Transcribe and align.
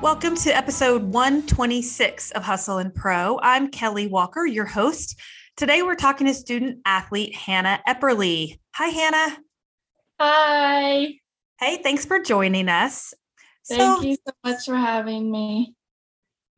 Welcome 0.00 0.36
to 0.36 0.56
episode 0.56 1.02
126 1.02 2.30
of 2.30 2.44
Hustle 2.44 2.78
and 2.78 2.94
Pro. 2.94 3.40
I'm 3.42 3.68
Kelly 3.68 4.06
Walker, 4.06 4.46
your 4.46 4.64
host. 4.64 5.20
Today 5.56 5.82
we're 5.82 5.96
talking 5.96 6.28
to 6.28 6.34
student 6.34 6.78
athlete 6.84 7.34
Hannah 7.34 7.80
Epperly. 7.86 8.60
Hi, 8.76 8.86
Hannah. 8.86 9.38
Hi. 10.20 11.14
Hey, 11.58 11.82
thanks 11.82 12.04
for 12.06 12.20
joining 12.20 12.68
us. 12.68 13.12
Thank 13.68 13.80
so, 13.80 14.00
you 14.02 14.16
so 14.24 14.32
much 14.44 14.66
for 14.66 14.76
having 14.76 15.32
me. 15.32 15.74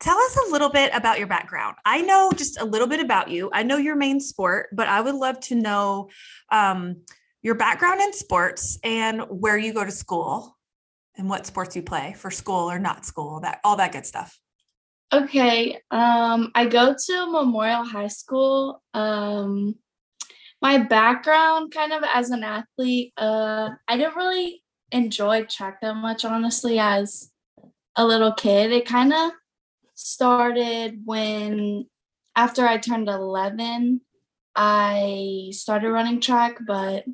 Tell 0.00 0.18
us 0.18 0.36
a 0.46 0.52
little 0.52 0.68
bit 0.68 0.94
about 0.94 1.16
your 1.16 1.26
background. 1.26 1.76
I 1.86 2.02
know 2.02 2.32
just 2.36 2.60
a 2.60 2.64
little 2.66 2.88
bit 2.88 3.00
about 3.00 3.30
you. 3.30 3.48
I 3.54 3.62
know 3.62 3.78
your 3.78 3.96
main 3.96 4.20
sport, 4.20 4.68
but 4.70 4.86
I 4.86 5.00
would 5.00 5.14
love 5.14 5.40
to 5.40 5.54
know 5.54 6.10
um, 6.52 6.96
your 7.40 7.54
background 7.54 8.02
in 8.02 8.12
sports 8.12 8.78
and 8.84 9.22
where 9.30 9.56
you 9.56 9.72
go 9.72 9.82
to 9.82 9.90
school 9.90 10.58
and 11.16 11.28
what 11.28 11.46
sports 11.46 11.76
you 11.76 11.82
play 11.82 12.14
for 12.16 12.30
school 12.30 12.70
or 12.70 12.78
not 12.78 13.04
school, 13.04 13.40
that 13.40 13.60
all 13.64 13.76
that 13.76 13.92
good 13.92 14.06
stuff. 14.06 14.38
Okay. 15.12 15.78
Um, 15.90 16.52
I 16.54 16.66
go 16.66 16.94
to 16.94 17.26
Memorial 17.26 17.84
High 17.84 18.08
School. 18.08 18.82
Um, 18.94 19.74
my 20.62 20.78
background 20.78 21.72
kind 21.72 21.92
of 21.92 22.04
as 22.14 22.30
an 22.30 22.44
athlete, 22.44 23.12
uh, 23.16 23.70
I 23.88 23.96
didn't 23.96 24.16
really 24.16 24.62
enjoy 24.92 25.44
track 25.44 25.80
that 25.80 25.94
much, 25.94 26.24
honestly, 26.24 26.78
as 26.78 27.30
a 27.96 28.06
little 28.06 28.32
kid. 28.32 28.70
It 28.70 28.86
kind 28.86 29.12
of 29.12 29.32
started 29.94 31.02
when 31.04 31.86
after 32.36 32.66
I 32.66 32.78
turned 32.78 33.08
11, 33.08 34.00
I 34.54 35.48
started 35.52 35.90
running 35.90 36.20
track, 36.20 36.58
but 36.66 37.04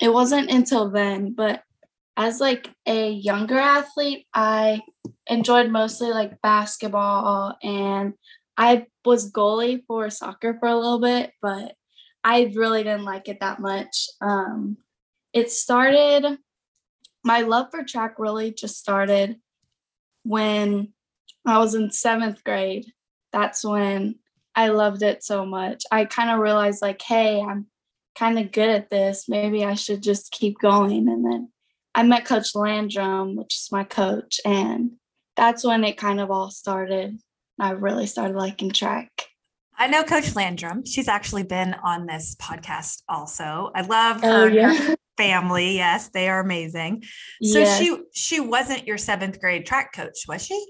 it 0.00 0.12
wasn't 0.12 0.50
until 0.50 0.90
then. 0.90 1.32
But 1.32 1.62
as 2.16 2.40
like 2.40 2.70
a 2.86 3.10
younger 3.10 3.58
athlete, 3.58 4.26
I 4.32 4.80
enjoyed 5.26 5.70
mostly 5.70 6.10
like 6.10 6.40
basketball 6.40 7.56
and 7.62 8.14
I 8.56 8.86
was 9.04 9.30
goalie 9.30 9.82
for 9.86 10.08
soccer 10.08 10.56
for 10.58 10.68
a 10.68 10.76
little 10.76 10.98
bit, 10.98 11.32
but 11.42 11.74
I 12.24 12.52
really 12.54 12.82
didn't 12.82 13.04
like 13.04 13.28
it 13.28 13.40
that 13.40 13.60
much. 13.60 14.06
Um, 14.20 14.78
it 15.32 15.50
started, 15.50 16.38
my 17.22 17.42
love 17.42 17.68
for 17.70 17.84
track 17.84 18.14
really 18.18 18.52
just 18.52 18.78
started 18.78 19.36
when 20.22 20.92
I 21.46 21.58
was 21.58 21.74
in 21.74 21.90
seventh 21.90 22.42
grade. 22.42 22.86
That's 23.32 23.64
when 23.64 24.16
I 24.54 24.68
loved 24.68 25.02
it 25.02 25.22
so 25.22 25.44
much. 25.44 25.84
I 25.92 26.06
kind 26.06 26.30
of 26.30 26.38
realized, 26.38 26.80
like, 26.80 27.02
hey, 27.02 27.42
I'm 27.42 27.66
kind 28.16 28.38
of 28.38 28.50
good 28.50 28.70
at 28.70 28.88
this. 28.88 29.28
Maybe 29.28 29.64
I 29.64 29.74
should 29.74 30.02
just 30.02 30.32
keep 30.32 30.58
going. 30.58 31.08
And 31.08 31.24
then 31.24 31.52
I 31.96 32.02
met 32.02 32.26
Coach 32.26 32.54
Landrum, 32.54 33.36
which 33.36 33.54
is 33.54 33.68
my 33.72 33.82
coach, 33.82 34.38
and 34.44 34.92
that's 35.34 35.64
when 35.64 35.82
it 35.82 35.96
kind 35.96 36.20
of 36.20 36.30
all 36.30 36.50
started. 36.50 37.18
I 37.58 37.70
really 37.70 38.06
started 38.06 38.36
liking 38.36 38.70
track. 38.70 39.10
I 39.78 39.86
know 39.86 40.04
Coach 40.04 40.36
Landrum. 40.36 40.84
She's 40.84 41.08
actually 41.08 41.44
been 41.44 41.74
on 41.82 42.04
this 42.04 42.36
podcast 42.38 43.02
also. 43.08 43.70
I 43.74 43.80
love 43.80 44.20
oh, 44.22 44.28
her, 44.28 44.42
oh, 44.42 44.46
yeah. 44.46 44.74
her 44.74 44.96
family. 45.16 45.76
Yes, 45.76 46.10
they 46.10 46.28
are 46.28 46.40
amazing. 46.40 47.02
So 47.42 47.60
yes. 47.60 47.78
she 47.78 47.98
she 48.12 48.40
wasn't 48.40 48.86
your 48.86 48.98
seventh 48.98 49.40
grade 49.40 49.64
track 49.64 49.94
coach, 49.94 50.18
was 50.28 50.44
she? 50.44 50.66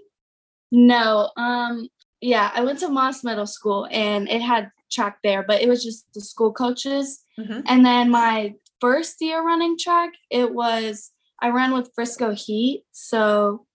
No. 0.71 1.31
Um. 1.37 1.89
Yeah, 2.21 2.53
I 2.55 2.63
went 2.63 2.79
to 2.81 2.89
Moss 2.89 3.25
Middle 3.25 3.49
School 3.49 3.89
and 3.91 4.29
it 4.29 4.41
had 4.41 4.71
track 4.93 5.19
there, 5.25 5.43
but 5.43 5.61
it 5.61 5.69
was 5.69 5.83
just 5.83 6.07
the 6.15 6.21
school 6.21 6.53
coaches. 6.53 7.25
Mm-hmm. 7.39 7.61
And 7.67 7.85
then 7.85 8.11
my 8.11 8.55
first 8.81 9.21
year 9.21 9.43
running 9.45 9.77
track, 9.77 10.11
it 10.31 10.55
was 10.55 11.11
I 11.41 11.51
ran 11.51 11.73
with 11.73 11.91
Frisco 11.95 12.35
Heat. 12.35 12.85
So 12.93 13.67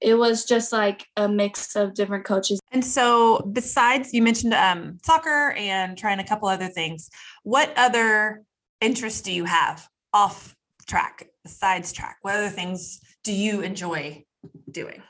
it 0.00 0.14
was 0.14 0.44
just 0.44 0.72
like 0.72 1.06
a 1.16 1.28
mix 1.28 1.74
of 1.74 1.94
different 1.94 2.24
coaches. 2.24 2.60
And 2.70 2.84
so 2.84 3.40
besides 3.52 4.14
you 4.14 4.22
mentioned 4.22 4.54
um, 4.54 4.98
soccer 5.04 5.52
and 5.56 5.98
trying 5.98 6.20
a 6.20 6.24
couple 6.24 6.48
other 6.48 6.68
things, 6.68 7.10
what 7.42 7.72
other 7.76 8.42
interests 8.80 9.22
do 9.22 9.32
you 9.32 9.44
have 9.44 9.88
off 10.12 10.54
track, 10.86 11.26
besides 11.42 11.92
track? 11.92 12.18
What 12.22 12.36
other 12.36 12.48
things 12.48 13.00
do 13.24 13.32
you 13.32 13.60
enjoy 13.60 14.24
doing? 14.70 15.02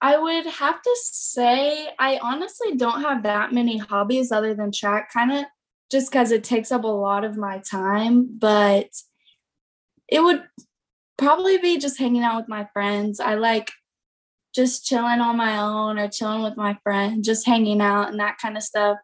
I 0.00 0.18
would 0.18 0.46
have 0.46 0.82
to 0.82 0.96
say 1.02 1.88
I 1.98 2.18
honestly 2.22 2.76
don't 2.76 3.00
have 3.00 3.22
that 3.22 3.52
many 3.52 3.78
hobbies 3.78 4.30
other 4.30 4.54
than 4.54 4.70
track, 4.70 5.10
kind 5.12 5.32
of 5.32 5.44
just 5.90 6.10
because 6.10 6.30
it 6.30 6.44
takes 6.44 6.70
up 6.70 6.84
a 6.84 6.88
lot 6.88 7.24
of 7.24 7.36
my 7.36 7.58
time. 7.58 8.38
But 8.38 8.90
it 10.08 10.22
would 10.22 10.44
probably 11.16 11.58
be 11.58 11.78
just 11.78 11.98
hanging 11.98 12.22
out 12.22 12.36
with 12.36 12.48
my 12.48 12.66
friends. 12.72 13.20
I 13.20 13.34
like 13.34 13.70
just 14.54 14.84
chilling 14.84 15.20
on 15.20 15.36
my 15.36 15.58
own 15.58 15.98
or 15.98 16.08
chilling 16.08 16.42
with 16.42 16.56
my 16.56 16.76
friends, 16.82 17.26
just 17.26 17.46
hanging 17.46 17.80
out 17.80 18.10
and 18.10 18.20
that 18.20 18.38
kind 18.38 18.56
of 18.56 18.62
stuff. 18.62 18.98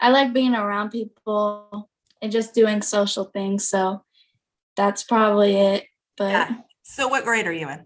I 0.00 0.10
like 0.10 0.32
being 0.32 0.54
around 0.54 0.90
people 0.90 1.88
and 2.20 2.32
just 2.32 2.54
doing 2.54 2.82
social 2.82 3.24
things. 3.24 3.68
So 3.68 4.04
that's 4.76 5.02
probably 5.02 5.56
it. 5.56 5.84
But 6.16 6.30
yeah. 6.30 6.50
so 6.82 7.08
what 7.08 7.24
grade 7.24 7.46
are 7.46 7.52
you 7.52 7.68
in? 7.68 7.84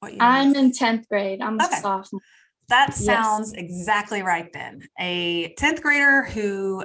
What 0.00 0.14
I'm 0.20 0.54
in 0.54 0.72
10th 0.72 1.08
grade. 1.08 1.40
I'm 1.40 1.60
okay. 1.60 1.76
a 1.76 1.80
sophomore. 1.80 2.20
That 2.68 2.94
sounds 2.94 3.52
yes. 3.54 3.64
exactly 3.64 4.22
right 4.22 4.52
then. 4.52 4.82
A 4.98 5.54
10th 5.58 5.82
grader 5.82 6.22
who 6.22 6.84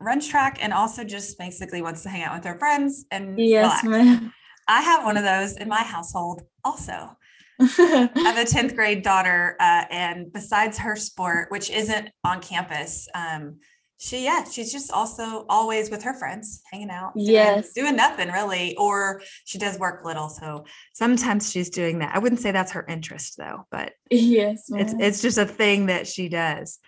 runs 0.00 0.28
track 0.28 0.58
and 0.60 0.72
also 0.72 1.04
just 1.04 1.38
basically 1.38 1.82
wants 1.82 2.02
to 2.02 2.08
hang 2.08 2.22
out 2.22 2.34
with 2.36 2.44
her 2.44 2.58
friends 2.58 3.06
and 3.10 3.38
yes, 3.38 3.82
relax. 3.82 4.24
I 4.68 4.82
have 4.82 5.04
one 5.04 5.16
of 5.16 5.24
those 5.24 5.56
in 5.56 5.68
my 5.68 5.82
household 5.82 6.42
also. 6.64 7.16
I 7.58 8.10
have 8.14 8.36
a 8.36 8.44
10th 8.44 8.74
grade 8.74 9.02
daughter, 9.02 9.56
uh, 9.60 9.84
and 9.90 10.32
besides 10.32 10.78
her 10.78 10.96
sport, 10.96 11.50
which 11.50 11.70
isn't 11.70 12.10
on 12.24 12.40
campus, 12.40 13.08
um, 13.14 13.60
she, 13.98 14.24
yeah, 14.24 14.44
she's 14.44 14.70
just 14.70 14.90
also 14.92 15.46
always 15.48 15.90
with 15.90 16.02
her 16.02 16.12
friends, 16.12 16.60
hanging 16.70 16.90
out. 16.90 17.14
Doing, 17.14 17.28
yes. 17.28 17.72
Doing 17.72 17.96
nothing 17.96 18.28
really, 18.28 18.76
or 18.76 19.22
she 19.44 19.58
does 19.58 19.78
work 19.78 20.04
little. 20.04 20.28
So 20.28 20.66
sometimes 20.92 21.50
she's 21.50 21.70
doing 21.70 22.00
that. 22.00 22.14
I 22.14 22.18
wouldn't 22.18 22.40
say 22.42 22.50
that's 22.50 22.72
her 22.72 22.84
interest 22.86 23.38
though, 23.38 23.64
but 23.70 23.94
yes, 24.10 24.64
it's, 24.68 24.94
it's 24.98 25.22
just 25.22 25.38
a 25.38 25.46
thing 25.46 25.86
that 25.86 26.06
she 26.06 26.28
does. 26.28 26.78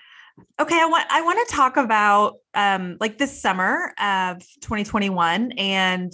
Okay, 0.60 0.78
I 0.78 0.84
want 0.86 1.06
I 1.10 1.22
want 1.22 1.48
to 1.48 1.54
talk 1.54 1.76
about 1.78 2.34
um, 2.54 2.96
like 3.00 3.18
this 3.18 3.40
summer 3.40 3.92
of 3.98 4.38
2021 4.60 5.52
and 5.52 6.12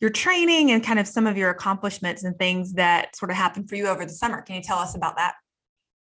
your 0.00 0.10
training 0.10 0.70
and 0.70 0.82
kind 0.84 0.98
of 0.98 1.06
some 1.06 1.26
of 1.26 1.36
your 1.36 1.50
accomplishments 1.50 2.24
and 2.24 2.38
things 2.38 2.74
that 2.74 3.16
sort 3.16 3.30
of 3.30 3.36
happened 3.36 3.68
for 3.68 3.76
you 3.76 3.86
over 3.86 4.04
the 4.04 4.12
summer. 4.12 4.42
Can 4.42 4.56
you 4.56 4.62
tell 4.62 4.78
us 4.78 4.94
about 4.94 5.16
that? 5.16 5.34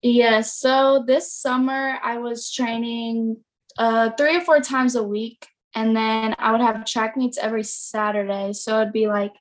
Yes. 0.02 0.14
Yeah, 0.14 0.40
so 0.40 1.04
this 1.06 1.32
summer 1.32 1.98
I 2.02 2.18
was 2.18 2.52
training 2.52 3.38
uh, 3.78 4.10
three 4.10 4.36
or 4.36 4.40
four 4.40 4.60
times 4.60 4.94
a 4.94 5.02
week, 5.02 5.46
and 5.74 5.96
then 5.96 6.34
I 6.38 6.52
would 6.52 6.60
have 6.60 6.84
track 6.84 7.16
meets 7.16 7.38
every 7.38 7.64
Saturday. 7.64 8.52
So 8.52 8.80
it'd 8.80 8.92
be 8.92 9.06
like 9.06 9.32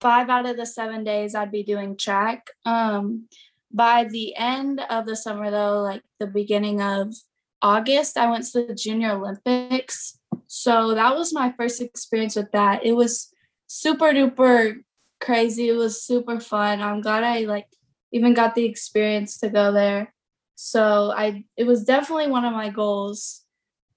five 0.00 0.28
out 0.28 0.46
of 0.46 0.56
the 0.56 0.66
seven 0.66 1.04
days 1.04 1.34
I'd 1.34 1.52
be 1.52 1.62
doing 1.62 1.96
track. 1.96 2.48
Um, 2.64 3.28
by 3.72 4.04
the 4.04 4.36
end 4.36 4.80
of 4.90 5.06
the 5.06 5.16
summer, 5.16 5.50
though, 5.50 5.80
like 5.80 6.02
the 6.20 6.26
beginning 6.26 6.82
of 6.82 7.14
August, 7.62 8.18
I 8.18 8.30
went 8.30 8.44
to 8.46 8.66
the 8.66 8.74
Junior 8.74 9.12
Olympics. 9.12 10.18
So 10.46 10.94
that 10.94 11.14
was 11.14 11.32
my 11.32 11.54
first 11.56 11.80
experience 11.80 12.36
with 12.36 12.50
that. 12.52 12.84
It 12.84 12.92
was 12.92 13.31
super 13.72 14.12
duper 14.12 14.82
crazy. 15.18 15.70
It 15.70 15.76
was 15.76 16.04
super 16.04 16.40
fun. 16.40 16.82
I'm 16.82 17.00
glad 17.00 17.24
I 17.24 17.44
like 17.46 17.66
even 18.12 18.34
got 18.34 18.54
the 18.54 18.66
experience 18.66 19.38
to 19.38 19.48
go 19.48 19.72
there. 19.72 20.12
So 20.56 21.12
I 21.16 21.44
it 21.56 21.64
was 21.64 21.84
definitely 21.84 22.28
one 22.28 22.44
of 22.44 22.52
my 22.52 22.68
goals. 22.68 23.40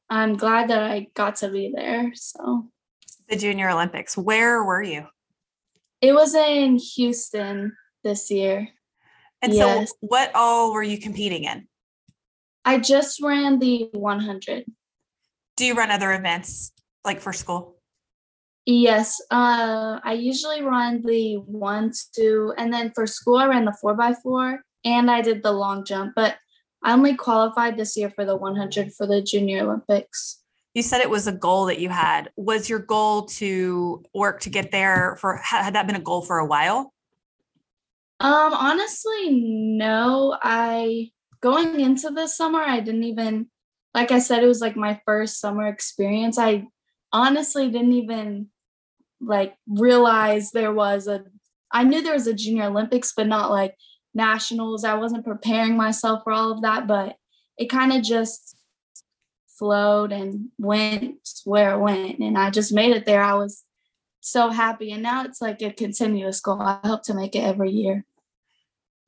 I'm 0.09 0.37
glad 0.37 0.69
that 0.69 0.81
I 0.81 1.07
got 1.13 1.35
to 1.37 1.49
be 1.49 1.73
there. 1.75 2.11
So 2.15 2.69
the 3.27 3.35
Junior 3.35 3.69
Olympics. 3.69 4.17
Where 4.17 4.63
were 4.63 4.81
you? 4.81 5.07
It 5.99 6.13
was 6.13 6.35
in 6.35 6.77
Houston 6.95 7.75
this 8.03 8.31
year. 8.31 8.69
And 9.41 9.53
yes. 9.53 9.89
so 9.89 9.95
what 9.99 10.31
all 10.33 10.73
were 10.73 10.83
you 10.83 10.99
competing 10.99 11.43
in? 11.43 11.67
I 12.63 12.79
just 12.79 13.21
ran 13.21 13.59
the 13.59 13.89
100. 13.91 14.63
Do 15.57 15.65
you 15.65 15.73
run 15.73 15.91
other 15.91 16.13
events 16.13 16.71
like 17.03 17.19
for 17.19 17.33
school? 17.33 17.75
Yes, 18.65 19.21
uh, 19.29 19.99
I 20.03 20.13
usually 20.13 20.63
run 20.63 21.03
the 21.03 21.35
one, 21.35 21.91
two, 22.15 22.53
and 22.57 22.73
then 22.73 22.91
for 22.95 23.05
school 23.05 23.37
I 23.37 23.45
ran 23.45 23.65
the 23.65 23.77
four 23.79 23.93
by 23.93 24.13
four, 24.13 24.61
and 24.83 25.11
I 25.11 25.21
did 25.21 25.43
the 25.43 25.51
long 25.51 25.85
jump. 25.85 26.13
But 26.15 26.37
I 26.83 26.93
only 26.93 27.15
qualified 27.15 27.77
this 27.77 27.95
year 27.95 28.09
for 28.09 28.25
the 28.25 28.35
100 28.35 28.93
for 28.93 29.05
the 29.05 29.21
Junior 29.21 29.63
Olympics. 29.63 30.41
You 30.73 30.81
said 30.81 31.01
it 31.01 31.09
was 31.09 31.27
a 31.27 31.31
goal 31.31 31.65
that 31.65 31.79
you 31.79 31.89
had. 31.89 32.31
Was 32.35 32.69
your 32.69 32.79
goal 32.79 33.27
to 33.27 34.03
work 34.13 34.41
to 34.41 34.49
get 34.49 34.71
there? 34.71 35.17
For 35.21 35.37
had 35.37 35.75
that 35.75 35.87
been 35.87 35.95
a 35.95 36.01
goal 36.01 36.21
for 36.21 36.39
a 36.39 36.45
while? 36.45 36.91
Um, 38.19 38.53
honestly, 38.53 39.29
no. 39.31 40.37
I 40.41 41.11
going 41.39 41.79
into 41.79 42.09
this 42.09 42.35
summer, 42.35 42.59
I 42.59 42.79
didn't 42.79 43.03
even 43.03 43.47
like 43.93 44.11
I 44.11 44.19
said, 44.19 44.43
it 44.43 44.47
was 44.47 44.59
like 44.59 44.75
my 44.75 44.99
first 45.05 45.39
summer 45.39 45.67
experience. 45.67 46.37
I 46.37 46.67
honestly 47.13 47.69
didn't 47.69 47.93
even 47.93 48.49
like 49.21 49.55
realize 49.67 50.51
there 50.51 50.73
was 50.73 51.07
a 51.07 51.23
I 51.71 51.83
knew 51.83 52.01
there 52.01 52.13
was 52.13 52.27
a 52.27 52.33
junior 52.33 52.65
Olympics, 52.65 53.13
but 53.15 53.27
not 53.27 53.51
like 53.51 53.75
nationals. 54.13 54.83
I 54.83 54.93
wasn't 54.95 55.25
preparing 55.25 55.75
myself 55.75 56.23
for 56.23 56.31
all 56.31 56.51
of 56.51 56.61
that, 56.61 56.87
but 56.87 57.17
it 57.57 57.69
kind 57.69 57.91
of 57.91 58.01
just 58.01 58.55
flowed 59.59 60.11
and 60.11 60.49
went 60.57 61.17
where 61.43 61.73
it 61.73 61.79
went. 61.79 62.19
And 62.19 62.37
I 62.37 62.49
just 62.49 62.73
made 62.73 62.95
it 62.95 63.05
there. 63.05 63.21
I 63.21 63.33
was 63.33 63.63
so 64.21 64.49
happy. 64.49 64.91
And 64.91 65.03
now 65.03 65.25
it's 65.25 65.41
like 65.41 65.61
a 65.61 65.71
continuous 65.71 66.39
goal. 66.39 66.61
I 66.61 66.79
hope 66.83 67.03
to 67.03 67.13
make 67.13 67.35
it 67.35 67.43
every 67.43 67.71
year. 67.71 68.05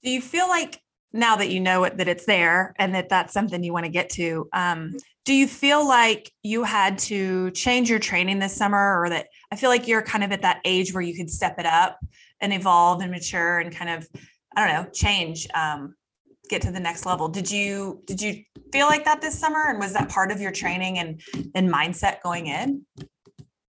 Do 0.04 0.12
you 0.12 0.22
feel 0.22 0.48
like 0.48 0.82
now 1.14 1.36
that 1.38 1.50
you 1.50 1.60
know 1.60 1.84
it, 1.86 1.98
that 1.98 2.08
it's 2.08 2.26
there 2.26 2.74
and 2.78 2.94
that 2.96 3.10
that's 3.10 3.34
something 3.34 3.64
you 3.64 3.74
want 3.74 3.86
to 3.86 3.92
get 3.92 4.10
to, 4.12 4.48
um, 4.54 4.96
do 5.26 5.34
you 5.34 5.48
feel 5.48 5.86
like 5.86 6.32
you 6.44 6.64
had 6.64 6.98
to 6.98 7.52
change 7.52 7.90
your 7.90 8.00
training 8.00 8.40
this 8.40 8.56
summer 8.56 9.02
or 9.02 9.10
that 9.10 9.28
I 9.52 9.56
feel 9.56 9.70
like 9.70 9.88
you're 9.88 10.02
kind 10.02 10.24
of 10.24 10.32
at 10.32 10.42
that 10.44 10.62
age 10.64 10.94
where 10.94 11.02
you 11.02 11.16
could 11.16 11.30
step 11.30 11.60
it 11.60 11.66
up 11.66 12.00
and 12.40 12.54
evolve 12.54 13.02
and 13.02 13.12
mature 13.12 13.60
and 13.60 13.76
kind 13.76 13.90
of, 13.90 14.08
I 14.56 14.66
don't 14.66 14.86
know, 14.86 14.90
change, 14.92 15.48
um, 15.54 15.96
get 16.50 16.62
to 16.62 16.72
the 16.72 16.80
next 16.80 17.06
level. 17.06 17.28
Did 17.28 17.52
you, 17.52 18.02
did 18.06 18.22
you 18.22 18.44
feel 18.72 18.88
like 18.88 19.04
that 19.06 19.20
this 19.20 19.38
summer? 19.38 19.66
And 19.68 19.80
was 19.80 19.94
that 19.94 20.08
part 20.08 20.32
of 20.32 20.40
your 20.40 20.52
training 20.52 21.00
and, 21.00 21.22
and 21.56 21.70
mindset 21.70 22.22
going 22.22 22.48
in? 22.48 22.86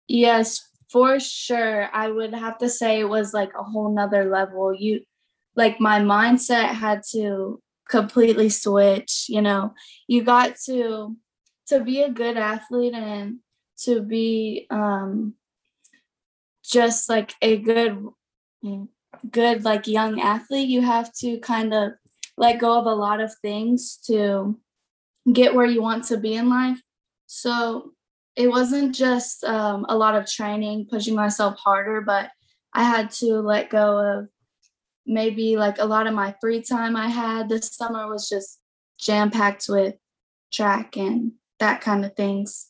Yes, 0.07 0.61
for 0.89 1.19
sure. 1.19 1.89
I 1.93 2.09
would 2.09 2.33
have 2.33 2.57
to 2.59 2.69
say 2.69 2.99
it 2.99 3.09
was 3.09 3.33
like 3.33 3.51
a 3.59 3.63
whole 3.63 3.93
nother 3.93 4.29
level. 4.29 4.73
You, 4.73 5.01
like 5.55 5.79
my 5.79 5.99
mindset 5.99 6.69
had 6.69 7.01
to 7.11 7.61
completely 7.89 8.49
switch 8.49 9.25
you 9.27 9.41
know? 9.41 9.73
You 10.07 10.23
got 10.23 10.55
to 10.65 11.15
to 11.67 11.79
be 11.79 12.01
a 12.01 12.09
good 12.09 12.37
athlete 12.37 12.93
and 12.93 13.39
to 13.83 14.01
be 14.01 14.67
um 14.69 15.33
just 16.63 17.09
like 17.09 17.33
a 17.41 17.57
good 17.57 17.97
good 19.31 19.63
like 19.63 19.87
young 19.87 20.21
athlete 20.21 20.69
you 20.69 20.81
have 20.81 21.11
to 21.13 21.39
kind 21.39 21.73
of 21.73 21.91
let 22.37 22.59
go 22.59 22.77
of 22.79 22.85
a 22.85 22.93
lot 22.93 23.19
of 23.19 23.33
things 23.41 23.97
to 24.05 24.57
get 25.31 25.53
where 25.53 25.65
you 25.65 25.81
want 25.81 26.03
to 26.05 26.17
be 26.17 26.33
in 26.33 26.49
life. 26.49 26.81
So 27.27 27.91
it 28.35 28.49
wasn't 28.49 28.95
just 28.95 29.43
um, 29.43 29.85
a 29.89 29.95
lot 29.95 30.15
of 30.15 30.25
training 30.25 30.87
pushing 30.89 31.15
myself 31.15 31.57
harder 31.57 32.01
but 32.01 32.29
i 32.73 32.83
had 32.83 33.11
to 33.11 33.41
let 33.41 33.69
go 33.69 33.97
of 33.97 34.27
maybe 35.05 35.57
like 35.57 35.77
a 35.79 35.85
lot 35.85 36.07
of 36.07 36.13
my 36.13 36.35
free 36.39 36.61
time 36.61 36.95
I 36.95 37.07
had 37.07 37.49
this 37.49 37.75
summer 37.75 38.07
was 38.07 38.29
just 38.29 38.59
jam 38.99 39.31
packed 39.31 39.65
with 39.67 39.95
track 40.51 40.97
and 40.97 41.33
that 41.59 41.81
kind 41.81 42.05
of 42.05 42.15
things. 42.15 42.67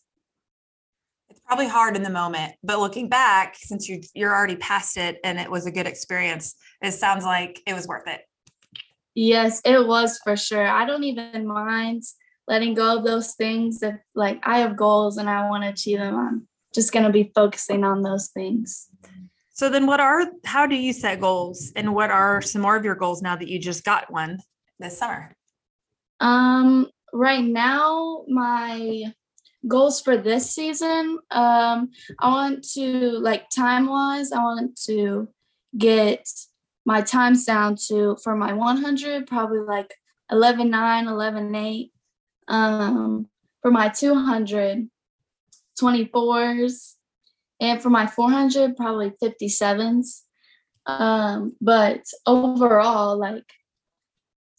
It's 1.29 1.41
probably 1.41 1.67
hard 1.67 1.95
in 1.95 2.03
the 2.03 2.09
moment, 2.09 2.53
but 2.63 2.79
looking 2.79 3.09
back, 3.09 3.55
since 3.57 3.87
you 3.87 4.01
you're 4.13 4.35
already 4.35 4.57
past 4.57 4.97
it 4.97 5.17
and 5.23 5.39
it 5.39 5.49
was 5.49 5.65
a 5.65 5.71
good 5.71 5.87
experience, 5.87 6.55
it 6.81 6.91
sounds 6.91 7.23
like 7.23 7.61
it 7.65 7.73
was 7.73 7.87
worth 7.87 8.07
it. 8.07 8.21
Yes, 9.13 9.61
it 9.65 9.85
was 9.85 10.19
for 10.23 10.37
sure. 10.37 10.67
I 10.67 10.85
don't 10.85 11.03
even 11.03 11.45
mind 11.45 12.03
letting 12.47 12.73
go 12.73 12.97
of 12.97 13.03
those 13.03 13.33
things 13.35 13.81
if 13.83 13.95
like 14.15 14.39
I 14.43 14.59
have 14.59 14.77
goals 14.77 15.17
and 15.17 15.29
I 15.29 15.49
want 15.49 15.63
to 15.63 15.69
achieve 15.69 15.99
them. 15.99 16.15
I'm 16.15 16.47
just 16.73 16.91
going 16.91 17.05
to 17.05 17.11
be 17.11 17.31
focusing 17.35 17.83
on 17.83 18.01
those 18.01 18.29
things. 18.29 18.87
So 19.61 19.69
then 19.69 19.85
what 19.85 19.99
are 19.99 20.25
how 20.43 20.65
do 20.65 20.75
you 20.75 20.91
set 20.91 21.21
goals 21.21 21.71
and 21.75 21.93
what 21.93 22.09
are 22.09 22.41
some 22.41 22.63
more 22.63 22.75
of 22.75 22.83
your 22.83 22.95
goals 22.95 23.21
now 23.21 23.35
that 23.35 23.47
you 23.47 23.59
just 23.59 23.83
got 23.83 24.11
one 24.11 24.39
this 24.79 24.97
summer? 24.97 25.35
Um 26.19 26.89
right 27.13 27.45
now 27.45 28.23
my 28.27 29.13
goals 29.67 30.01
for 30.01 30.17
this 30.17 30.49
season 30.49 31.19
um 31.29 31.91
I 32.19 32.29
want 32.29 32.67
to 32.71 33.11
like 33.19 33.51
time 33.51 33.85
wise 33.85 34.31
I 34.31 34.39
want 34.39 34.81
to 34.87 35.29
get 35.77 36.27
my 36.83 37.03
times 37.03 37.45
down 37.45 37.75
to 37.89 38.17
for 38.23 38.35
my 38.35 38.53
100 38.53 39.27
probably 39.27 39.59
like 39.59 39.93
11 40.31 40.71
9 40.71 41.07
11 41.07 41.53
8 41.53 41.91
um 42.47 43.27
for 43.61 43.69
my 43.69 43.89
200 43.89 44.89
24s 45.79 46.95
and 47.61 47.81
for 47.81 47.89
my 47.89 48.05
400 48.05 48.75
probably 48.75 49.13
57s 49.23 50.23
um, 50.87 51.55
but 51.61 52.01
overall 52.25 53.17
like 53.17 53.49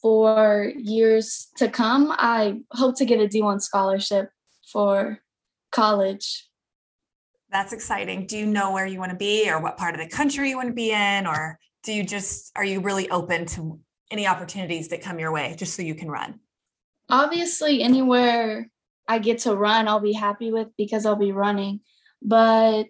for 0.00 0.72
years 0.76 1.48
to 1.58 1.68
come 1.68 2.14
i 2.16 2.60
hope 2.70 2.96
to 2.96 3.04
get 3.04 3.20
a 3.20 3.28
d1 3.28 3.60
scholarship 3.60 4.30
for 4.72 5.20
college. 5.72 6.48
That's 7.50 7.72
exciting. 7.72 8.26
Do 8.26 8.38
you 8.38 8.46
know 8.46 8.72
where 8.72 8.86
you 8.86 8.98
want 8.98 9.10
to 9.10 9.16
be 9.16 9.50
or 9.50 9.60
what 9.60 9.76
part 9.76 9.94
of 9.94 10.00
the 10.00 10.08
country 10.08 10.48
you 10.48 10.56
want 10.56 10.68
to 10.68 10.74
be 10.74 10.92
in? 10.92 11.26
Or 11.26 11.58
do 11.82 11.92
you 11.92 12.04
just 12.04 12.52
are 12.56 12.64
you 12.64 12.80
really 12.80 13.10
open 13.10 13.44
to 13.46 13.78
any 14.10 14.26
opportunities 14.26 14.88
that 14.88 15.02
come 15.02 15.18
your 15.18 15.32
way 15.32 15.54
just 15.58 15.74
so 15.74 15.82
you 15.82 15.94
can 15.94 16.10
run? 16.10 16.38
Obviously 17.10 17.82
anywhere 17.82 18.70
i 19.08 19.18
get 19.18 19.38
to 19.38 19.54
run 19.54 19.88
i'll 19.88 20.00
be 20.00 20.12
happy 20.12 20.52
with 20.52 20.68
because 20.78 21.04
i'll 21.04 21.16
be 21.16 21.32
running 21.32 21.80
but 22.24 22.88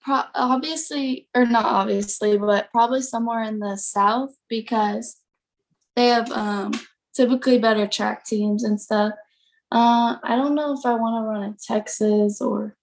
pro- 0.00 0.24
obviously, 0.34 1.28
or 1.34 1.46
not 1.46 1.64
obviously, 1.64 2.38
but 2.38 2.70
probably 2.70 3.02
somewhere 3.02 3.42
in 3.42 3.58
the 3.58 3.76
south 3.76 4.34
because 4.48 5.16
they 5.96 6.08
have 6.08 6.30
um, 6.32 6.72
typically 7.14 7.58
better 7.58 7.86
track 7.86 8.24
teams 8.24 8.64
and 8.64 8.80
stuff. 8.80 9.14
Uh, 9.70 10.16
I 10.22 10.36
don't 10.36 10.54
know 10.54 10.74
if 10.74 10.84
I 10.84 10.94
want 10.94 11.22
to 11.22 11.28
run 11.28 11.42
in 11.44 11.56
Texas 11.66 12.40
or 12.40 12.76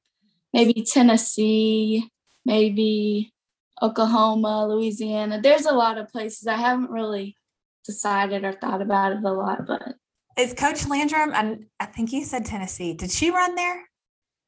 maybe 0.53 0.83
Tennessee, 0.83 2.09
maybe 2.45 3.33
Oklahoma, 3.81 4.67
Louisiana. 4.67 5.39
There's 5.41 5.65
a 5.65 5.73
lot 5.73 5.97
of 5.97 6.09
places 6.09 6.47
I 6.47 6.57
haven't 6.57 6.89
really 6.89 7.35
decided 7.85 8.43
or 8.43 8.53
thought 8.53 8.81
about 8.81 9.13
it 9.13 9.23
a 9.23 9.31
lot, 9.31 9.65
but 9.65 9.95
is 10.37 10.53
Coach 10.53 10.87
Landrum 10.87 11.31
and 11.33 11.65
I 11.79 11.85
think 11.85 12.11
you 12.11 12.23
said 12.23 12.45
Tennessee. 12.45 12.93
Did 12.93 13.11
she 13.11 13.29
run 13.29 13.55
there? 13.55 13.89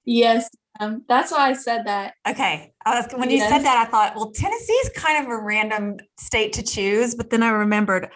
Yes, 0.06 0.50
um, 0.79 1.03
that's 1.07 1.31
why 1.31 1.50
I 1.50 1.53
said 1.53 1.85
that. 1.85 2.13
Okay. 2.27 2.73
I 2.85 3.00
was 3.00 3.12
when 3.13 3.29
yes. 3.29 3.44
you 3.44 3.50
said 3.50 3.65
that, 3.65 3.85
I 3.85 3.89
thought, 3.89 4.15
well, 4.15 4.31
Tennessee's 4.31 4.89
kind 4.95 5.23
of 5.23 5.31
a 5.31 5.38
random 5.38 5.97
state 6.18 6.53
to 6.53 6.63
choose, 6.63 7.13
but 7.15 7.29
then 7.29 7.44
I 7.44 7.50
remembered, 7.50 8.09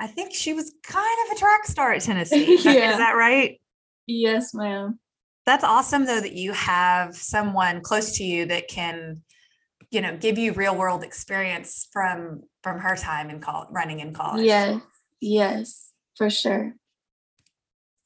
I 0.00 0.06
think 0.06 0.34
she 0.34 0.52
was 0.52 0.72
kind 0.82 1.16
of 1.26 1.36
a 1.36 1.38
track 1.38 1.66
star 1.66 1.92
at 1.92 2.02
Tennessee. 2.02 2.58
yeah. 2.64 2.92
Is 2.92 2.98
that 2.98 3.14
right? 3.16 3.60
Yes, 4.06 4.54
ma'am. 4.54 4.98
That's 5.46 5.64
awesome 5.64 6.06
though 6.06 6.20
that 6.20 6.32
you 6.32 6.52
have 6.52 7.14
someone 7.14 7.80
close 7.80 8.16
to 8.18 8.24
you 8.24 8.46
that 8.46 8.68
can, 8.68 9.22
you 9.90 10.00
know, 10.00 10.16
give 10.16 10.38
you 10.38 10.52
real 10.52 10.76
world 10.76 11.02
experience 11.02 11.88
from 11.92 12.42
from 12.62 12.80
her 12.80 12.96
time 12.96 13.30
in 13.30 13.40
college 13.40 13.68
running 13.70 14.00
in 14.00 14.12
college. 14.12 14.44
Yes. 14.44 14.80
Yes, 15.20 15.92
for 16.16 16.30
sure. 16.30 16.74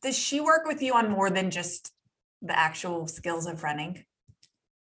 Does 0.02 0.18
she 0.18 0.40
work 0.40 0.66
with 0.66 0.82
you 0.82 0.94
on 0.94 1.10
more 1.10 1.30
than 1.30 1.50
just 1.50 1.92
the 2.42 2.58
actual 2.58 3.06
skills 3.06 3.46
of 3.46 3.62
running? 3.62 4.04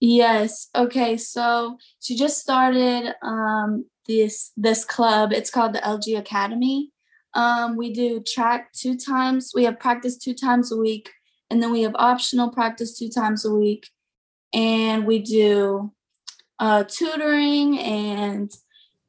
Yes. 0.01 0.69
Okay. 0.75 1.17
So 1.17 1.77
she 2.01 2.17
just 2.17 2.39
started 2.39 3.15
um, 3.23 3.85
this 4.07 4.53
this 4.57 4.85
club. 4.85 5.33
It's 5.33 5.51
called 5.51 5.75
the 5.75 5.81
LG 5.81 6.19
Academy. 6.19 6.91
Um, 7.35 7.77
we 7.77 7.93
do 7.93 8.21
track 8.27 8.73
two 8.73 8.97
times. 8.97 9.53
We 9.55 9.65
have 9.65 9.79
practice 9.79 10.17
two 10.17 10.35
times 10.35 10.73
a 10.73 10.77
week, 10.77 11.11
and 11.51 11.63
then 11.63 11.71
we 11.71 11.83
have 11.83 11.95
optional 11.95 12.51
practice 12.51 12.99
two 12.99 13.11
times 13.11 13.45
a 13.45 13.55
week, 13.55 13.89
and 14.55 15.07
we 15.07 15.21
do 15.21 15.93
uh, 16.59 16.85
tutoring 16.85 17.79
and 17.79 18.53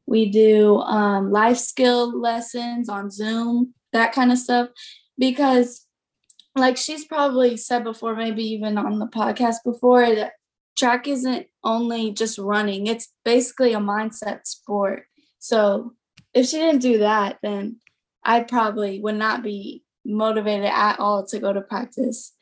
we 0.06 0.30
do 0.30 0.78
um, 0.80 1.32
life 1.32 1.58
skill 1.58 2.20
lessons 2.20 2.90
on 2.90 3.10
Zoom, 3.10 3.74
that 3.94 4.14
kind 4.14 4.32
of 4.32 4.38
stuff. 4.38 4.70
Because 5.18 5.86
like 6.56 6.78
she's 6.78 7.06
probably 7.06 7.58
said 7.58 7.84
before, 7.84 8.16
maybe 8.16 8.44
even 8.44 8.78
on 8.78 9.00
the 9.00 9.08
podcast 9.08 9.58
before, 9.64 10.16
that 10.16 10.34
track 10.78 11.08
isn't 11.08 11.48
only 11.64 12.12
just 12.12 12.38
running, 12.38 12.88
it's 12.88 13.14
basically 13.24 13.74
a 13.74 13.80
mindset 13.80 14.46
sport. 14.46 15.04
So 15.40 15.94
if 16.34 16.48
she 16.48 16.58
didn't 16.58 16.82
do 16.82 17.00
that, 17.00 17.38
then 17.42 17.78
I 18.24 18.42
probably 18.42 19.00
would 19.00 19.16
not 19.16 19.44
be 19.44 19.84
motivated 20.06 20.66
at 20.66 21.00
all 21.00 21.26
to 21.28 21.40
go 21.40 21.54
to 21.54 21.62
practice. 21.62 22.34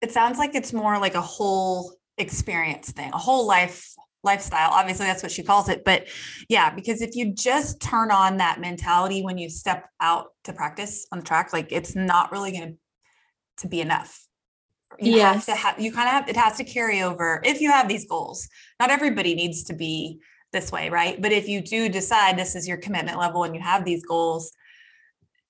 It 0.00 0.12
sounds 0.12 0.38
like 0.38 0.54
it's 0.54 0.72
more 0.72 0.98
like 0.98 1.14
a 1.14 1.20
whole 1.20 1.94
experience 2.18 2.92
thing, 2.92 3.10
a 3.12 3.18
whole 3.18 3.46
life 3.46 3.94
lifestyle. 4.24 4.70
Obviously, 4.70 5.06
that's 5.06 5.22
what 5.22 5.32
she 5.32 5.42
calls 5.42 5.68
it. 5.68 5.84
But 5.84 6.08
yeah, 6.48 6.74
because 6.74 7.02
if 7.02 7.14
you 7.14 7.32
just 7.32 7.80
turn 7.80 8.10
on 8.10 8.38
that 8.38 8.60
mentality 8.60 9.22
when 9.22 9.38
you 9.38 9.48
step 9.48 9.86
out 10.00 10.28
to 10.44 10.52
practice 10.52 11.06
on 11.12 11.20
the 11.20 11.24
track, 11.24 11.52
like 11.52 11.72
it's 11.72 11.94
not 11.94 12.32
really 12.32 12.52
going 12.52 12.72
to 12.72 12.78
to 13.58 13.68
be 13.68 13.80
enough. 13.80 14.26
You 14.98 15.16
yes. 15.16 15.46
have 15.46 15.56
to 15.56 15.60
have 15.60 15.80
you 15.80 15.92
kind 15.92 16.08
of 16.08 16.12
have 16.12 16.28
it 16.28 16.36
has 16.36 16.56
to 16.56 16.64
carry 16.64 17.02
over 17.02 17.40
if 17.44 17.60
you 17.60 17.70
have 17.70 17.88
these 17.88 18.06
goals. 18.06 18.48
Not 18.80 18.90
everybody 18.90 19.34
needs 19.34 19.62
to 19.64 19.74
be 19.74 20.20
this 20.52 20.72
way, 20.72 20.88
right? 20.88 21.20
But 21.20 21.32
if 21.32 21.48
you 21.48 21.60
do 21.60 21.88
decide 21.88 22.36
this 22.36 22.56
is 22.56 22.66
your 22.66 22.78
commitment 22.78 23.18
level 23.18 23.44
and 23.44 23.54
you 23.54 23.60
have 23.60 23.84
these 23.84 24.04
goals, 24.04 24.50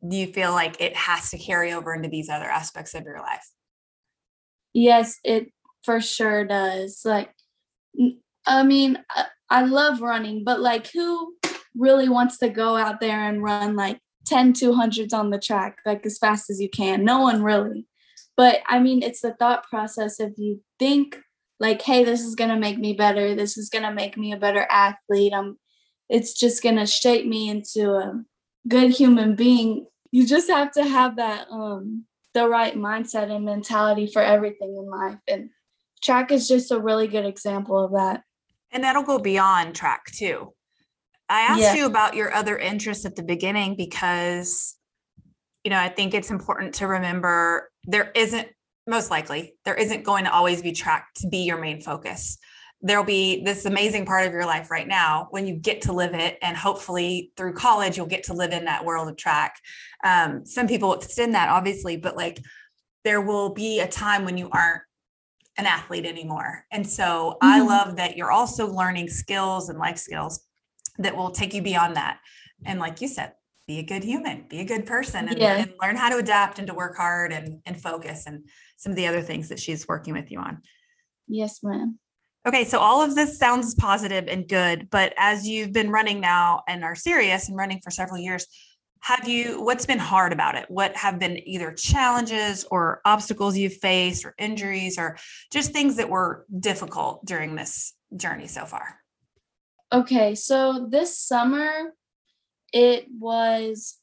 do 0.07 0.17
you 0.17 0.27
feel 0.27 0.53
like 0.53 0.81
it 0.81 0.95
has 0.97 1.31
to 1.31 1.39
carry 1.39 1.73
over 1.73 1.95
into 1.95 2.09
these 2.09 2.29
other 2.29 2.47
aspects 2.47 2.95
of 2.95 3.05
your 3.05 3.21
life? 3.21 3.47
Yes, 4.75 5.19
it 5.25 5.53
for 5.83 6.01
sure 6.01 6.45
does. 6.45 7.03
Like 7.05 7.31
I 8.47 8.65
mean, 8.65 8.99
I 9.51 9.63
love 9.63 10.01
running, 10.01 10.45
but 10.45 10.61
like 10.61 10.89
who 10.89 11.35
really 11.77 12.09
wants 12.09 12.39
to 12.39 12.49
go 12.49 12.77
out 12.77 13.01
there 13.01 13.29
and 13.29 13.43
run 13.43 13.77
like 13.77 14.01
10 14.27 14.53
200s 14.53 15.15
on 15.15 15.31
the 15.31 15.39
track, 15.39 15.79
like 15.87 16.05
as 16.05 16.19
fast 16.19 16.51
as 16.51 16.61
you 16.61 16.69
can. 16.69 17.05
No 17.05 17.21
one 17.21 17.43
really. 17.43 17.87
But 18.39 18.61
I 18.67 18.79
mean, 18.79 19.03
it's 19.03 19.21
the 19.21 19.35
thought 19.35 19.65
process. 19.65 20.21
If 20.21 20.39
you 20.39 20.63
think 20.79 21.19
like, 21.59 21.83
hey, 21.83 22.05
this 22.05 22.21
is 22.21 22.37
going 22.37 22.51
to 22.51 22.57
make 22.57 22.79
me 22.79 22.95
better, 22.95 23.35
this 23.35 23.59
is 23.59 23.69
going 23.69 23.83
to 23.83 23.93
make 23.93 24.17
me 24.17 24.33
a 24.33 24.39
better 24.39 24.65
athlete, 24.71 25.33
I'm, 25.35 25.59
it's 26.09 26.33
just 26.33 26.63
going 26.63 26.77
to 26.77 26.87
shape 26.87 27.27
me 27.27 27.51
into 27.51 27.91
a 27.91 28.23
good 28.69 28.93
human 28.93 29.35
being. 29.35 29.87
You 30.13 30.25
just 30.25 30.49
have 30.49 30.71
to 30.73 30.85
have 30.85 31.17
that, 31.17 31.49
um, 31.51 32.05
the 32.33 32.49
right 32.49 32.77
mindset 32.77 33.29
and 33.29 33.45
mentality 33.45 34.07
for 34.07 34.23
everything 34.23 34.77
in 34.79 34.89
life. 34.89 35.19
And 35.27 35.51
track 36.01 36.31
is 36.31 36.47
just 36.47 36.71
a 36.71 36.79
really 36.79 37.09
good 37.09 37.27
example 37.27 37.85
of 37.85 37.91
that. 37.93 38.23
And 38.71 38.85
that'll 38.85 39.03
go 39.03 39.19
beyond 39.19 39.75
track 39.75 40.07
too. 40.13 40.53
I 41.29 41.41
asked 41.41 41.61
yeah. 41.61 41.75
you 41.75 41.87
about 41.87 42.15
your 42.15 42.33
other 42.33 42.57
interests 42.57 43.05
at 43.05 43.17
the 43.17 43.25
beginning 43.25 43.75
because, 43.77 44.77
you 45.65 45.71
know, 45.71 45.79
I 45.79 45.89
think 45.89 46.15
it's 46.15 46.31
important 46.31 46.75
to 46.77 46.87
remember 46.87 47.71
there 47.85 48.11
isn't, 48.15 48.49
most 48.87 49.11
likely, 49.11 49.55
there 49.65 49.75
isn't 49.75 50.05
going 50.05 50.25
to 50.25 50.33
always 50.33 50.63
be 50.63 50.73
track 50.73 51.09
to 51.17 51.29
be 51.29 51.39
your 51.39 51.59
main 51.59 51.81
focus. 51.81 52.39
There'll 52.81 53.05
be 53.05 53.43
this 53.45 53.67
amazing 53.67 54.07
part 54.07 54.27
of 54.27 54.33
your 54.33 54.47
life 54.47 54.71
right 54.71 54.87
now 54.87 55.27
when 55.31 55.47
you 55.47 55.57
get 55.57 55.83
to 55.83 55.93
live 55.93 56.15
it. 56.15 56.39
And 56.43 56.57
hopefully 56.57 57.33
through 57.37 57.55
college, 57.55 57.97
you'll 57.97 58.07
get 58.07 58.25
to 58.25 58.35
live 58.35 58.53
in 58.53 58.67
that 58.67 58.85
world 58.85 59.09
of 59.09 59.17
track. 59.17 59.57
Um, 60.05 60.47
some 60.47 60.69
people 60.69 60.95
extend 60.95 61.35
that, 61.35 61.49
obviously, 61.49 61.97
but 61.97 62.17
like 62.17 62.39
there 63.05 63.21
will 63.21 63.51
be 63.51 63.81
a 63.81 63.89
time 63.89 64.25
when 64.25 64.39
you 64.39 64.49
aren't 64.51 64.83
an 65.57 65.67
athlete 65.67 66.07
anymore. 66.07 66.65
And 66.71 66.89
so 66.89 67.37
mm-hmm. 67.43 67.47
I 67.47 67.61
love 67.61 67.97
that 67.97 68.17
you're 68.17 68.31
also 68.31 68.73
learning 68.73 69.09
skills 69.09 69.69
and 69.69 69.79
life 69.79 69.99
skills 69.99 70.41
that 70.99 71.17
will 71.17 71.31
take 71.31 71.53
you 71.53 71.63
beyond 71.63 71.97
that. 71.97 72.21
And 72.65 72.79
like 72.79 73.01
you 73.01 73.09
said, 73.09 73.33
be 73.69 73.79
a 73.79 73.83
good 73.83 74.03
human, 74.03 74.47
be 74.49 74.61
a 74.61 74.65
good 74.65 74.87
person 74.87 75.29
and, 75.29 75.39
yeah. 75.39 75.59
and 75.59 75.75
learn 75.81 75.95
how 75.95 76.09
to 76.09 76.17
adapt 76.17 76.59
and 76.59 76.67
to 76.67 76.75
work 76.75 76.97
hard 76.97 77.33
and, 77.33 77.61
and 77.67 77.81
focus 77.81 78.27
and 78.27 78.49
some 78.79 78.91
of 78.91 78.97
the 78.97 79.07
other 79.07 79.21
things 79.21 79.51
that 79.51 79.61
she's 79.61 79.87
working 79.87 80.15
with 80.15 80.33
you 80.33 80.41
on. 80.41 80.63
Yes, 81.29 81.61
ma'am. 81.63 81.99
Okay, 82.47 82.65
so 82.65 82.79
all 82.79 83.03
of 83.03 83.15
this 83.15 83.39
sounds 83.39 83.75
positive 83.75 84.27
and 84.27 84.49
good, 84.49 84.89
but 84.91 85.13
as 85.19 85.47
you've 85.47 85.73
been 85.73 85.91
running 85.91 86.19
now 86.19 86.63
and 86.67 86.83
are 86.83 86.95
serious 86.95 87.49
and 87.49 87.59
running 87.59 87.81
for 87.85 87.91
several 87.91 88.19
years, 88.19 88.47
have 89.01 89.29
you 89.29 89.63
what's 89.63 89.87
been 89.87 89.99
hard 89.99 90.33
about 90.33 90.55
it? 90.55 90.65
What 90.69 90.97
have 90.97 91.19
been 91.19 91.39
either 91.47 91.73
challenges 91.73 92.65
or 92.71 93.01
obstacles 93.05 93.57
you've 93.57 93.77
faced 93.77 94.25
or 94.25 94.35
injuries 94.39 94.99
or 94.99 95.19
just 95.53 95.73
things 95.73 95.97
that 95.97 96.09
were 96.09 96.47
difficult 96.59 97.25
during 97.25 97.55
this 97.55 97.93
journey 98.17 98.47
so 98.47 98.65
far? 98.65 98.97
Okay, 99.93 100.35
so 100.35 100.89
this 100.91 101.19
summer 101.19 101.93
it 102.73 103.07
was 103.19 103.99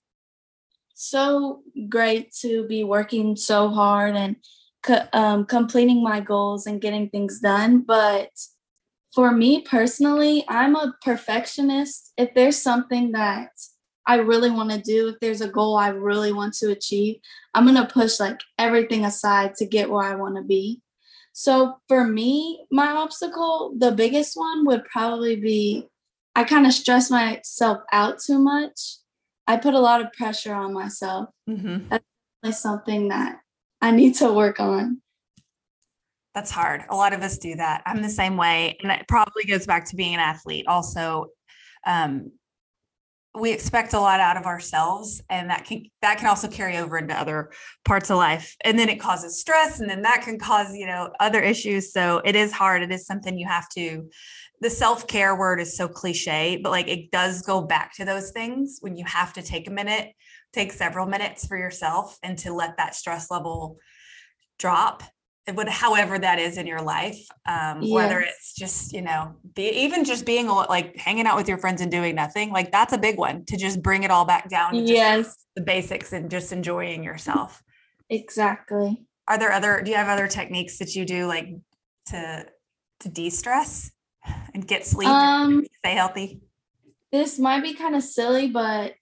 so 0.93 1.62
great 1.89 2.34
to 2.41 2.65
be 2.67 2.84
working 2.84 3.36
so 3.36 3.69
hard 3.69 4.15
and 4.15 4.36
um, 5.13 5.45
completing 5.45 6.03
my 6.03 6.19
goals 6.19 6.67
and 6.67 6.81
getting 6.81 7.10
things 7.10 7.39
done. 7.39 7.81
But 7.81 8.29
for 9.13 9.31
me 9.31 9.62
personally, 9.62 10.45
I'm 10.48 10.75
a 10.75 10.93
perfectionist. 11.01 12.13
If 12.17 12.34
there's 12.34 12.62
something 12.62 13.12
that 13.13 13.50
I 14.07 14.17
really 14.17 14.51
want 14.51 14.72
to 14.72 14.79
do, 14.79 15.10
if 15.10 15.15
there's 15.19 15.41
a 15.41 15.48
goal 15.48 15.77
I 15.77 15.89
really 15.89 16.31
want 16.31 16.53
to 16.55 16.72
achieve, 16.72 17.17
I'm 17.53 17.65
going 17.65 17.75
to 17.75 17.91
push 17.91 18.19
like 18.19 18.39
everything 18.60 19.05
aside 19.05 19.55
to 19.55 19.65
get 19.65 19.89
where 19.89 20.03
I 20.03 20.15
want 20.15 20.36
to 20.36 20.43
be. 20.43 20.81
So 21.34 21.77
for 21.88 22.05
me, 22.05 22.65
my 22.72 22.91
obstacle, 22.91 23.74
the 23.77 23.91
biggest 23.91 24.38
one 24.38 24.65
would 24.65 24.86
probably 24.86 25.36
be 25.36 25.89
I 26.36 26.44
kind 26.44 26.65
of 26.65 26.74
stress 26.74 27.10
myself 27.10 27.80
out 27.92 28.20
too 28.20 28.39
much. 28.39 28.98
I 29.48 29.58
put 29.58 29.74
a 29.74 29.80
lot 29.80 30.01
of 30.01 30.12
pressure 30.13 30.54
on 30.54 30.74
myself. 30.74 31.30
Mm-hmm. 31.50 31.96
That's 32.44 32.60
something 32.60 33.08
that 33.08 33.39
I 33.82 33.92
need 33.92 34.15
to 34.15 34.34
work 34.34 34.60
on. 34.60 35.01
That's 36.34 36.51
hard. 36.51 36.84
A 36.89 36.96
lot 36.96 37.13
of 37.13 37.22
us 37.22 37.38
do 37.38 37.56
that. 37.56 37.82
I'm 37.86 38.01
the 38.01 38.10
same 38.10 38.36
way. 38.36 38.77
And 38.84 38.92
it 38.92 39.08
probably 39.08 39.46
goes 39.46 39.65
back 39.65 39.86
to 39.86 39.96
being 39.96 40.15
an 40.15 40.20
athlete. 40.20 40.68
Also, 40.68 41.27
um, 41.88 42.32
we 43.38 43.51
expect 43.51 43.94
a 43.94 44.00
lot 44.00 44.20
out 44.20 44.38
of 44.38 44.46
ourselves 44.46 45.22
and 45.30 45.50
that 45.50 45.65
can 45.65 45.86
that 46.01 46.18
can 46.18 46.27
also 46.27 46.48
carry 46.48 46.77
over 46.77 46.98
into 46.98 47.18
other 47.18 47.51
parts 47.84 48.10
of 48.10 48.18
life. 48.18 48.56
And 48.63 48.77
then 48.80 48.89
it 48.89 49.00
causes 49.00 49.39
stress 49.39 49.80
and 49.80 49.89
then 49.89 50.01
that 50.04 50.22
can 50.24 50.39
cause 50.39 50.74
you 50.75 50.88
know 50.88 51.12
other 51.20 51.42
issues. 51.42 51.92
So 51.92 52.22
it 52.24 52.36
is 52.36 52.51
hard. 52.51 52.82
It 52.82 52.92
is 52.92 53.06
something 53.06 53.38
you 53.38 53.48
have 53.48 53.70
to 53.70 54.10
the 54.62 54.70
self-care 54.70 55.36
word 55.36 55.60
is 55.60 55.75
so 55.75 55.88
cliche 55.88 56.60
but 56.62 56.70
like 56.70 56.88
it 56.88 57.12
does 57.12 57.42
go 57.42 57.62
back 57.62 57.94
to 57.94 58.06
those 58.06 58.32
things 58.32 58.77
when 58.82 58.96
you 58.96 59.06
have 59.06 59.34
to 59.34 59.42
take 59.42 59.68
a 59.68 59.72
minute 59.72 60.13
take 60.54 60.72
several 60.72 61.06
minutes 61.06 61.46
for 61.46 61.58
yourself 61.58 62.18
and 62.24 62.38
to 62.38 62.54
let 62.54 62.77
that 62.77 62.96
stress 62.96 63.30
level 63.30 63.77
drop 64.58 65.04
would 65.54 65.70
however 65.70 66.18
that 66.18 66.40
is 66.40 66.58
in 66.58 66.66
your 66.66 66.82
life 66.82 67.28
um, 67.46 67.82
yes. 67.82 67.94
whether 67.94 68.20
it's 68.20 68.54
just 68.56 68.94
you 68.94 69.02
know 69.02 69.36
be, 69.54 69.70
even 69.70 70.04
just 70.04 70.25
being 70.25 70.48
like 70.48 70.96
hanging 70.98 71.28
out 71.28 71.36
with 71.36 71.48
your 71.48 71.58
friends 71.58 71.82
and 71.82 71.92
doing 71.92 72.16
nothing 72.16 72.52
like 72.52 72.72
that's 72.72 72.94
a 72.94 72.98
big 72.98 73.18
one 73.18 73.46
to 73.46 73.58
just 73.58 73.82
bring 73.82 74.04
it 74.04 74.12
all 74.12 74.25
back 74.25 74.50
down 74.50 74.74
to 74.74 74.82
yes. 74.82 75.46
the 75.56 75.62
basics 75.62 76.14
and 76.14 76.30
just 76.32 76.52
enjoying 76.52 77.04
yourself. 77.04 77.62
Exactly. 78.10 79.06
Are 79.28 79.38
there 79.38 79.52
other 79.52 79.82
do 79.82 79.92
you 79.92 79.98
have 79.98 80.08
other 80.08 80.28
techniques 80.28 80.80
that 80.80 80.96
you 80.96 81.06
do 81.06 81.28
like 81.28 81.50
to 82.08 82.46
to 83.02 83.10
de-stress 83.10 83.92
and 84.54 84.66
get 84.68 84.86
sleep 84.86 85.10
um, 85.10 85.66
stay 85.80 85.94
healthy? 85.94 86.42
this 87.12 87.40
might 87.40 87.64
be 87.64 87.74
kind 87.74 87.96
of 87.96 88.04
silly 88.04 88.50
but 88.50 88.94